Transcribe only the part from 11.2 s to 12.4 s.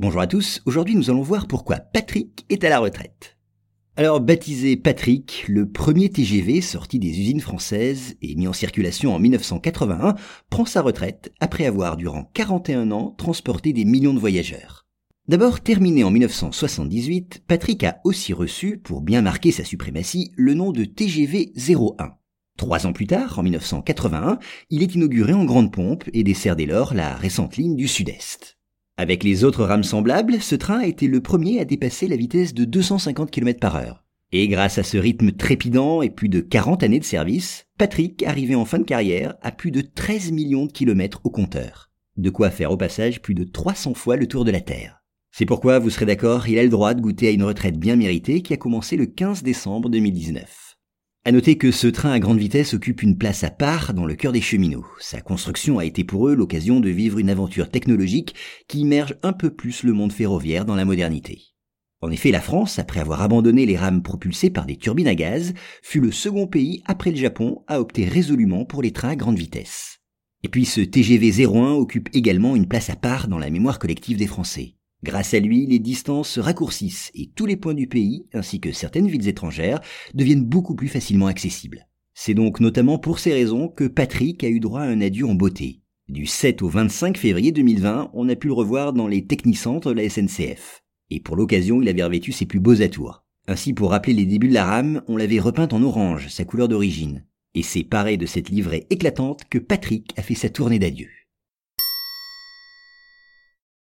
après avoir durant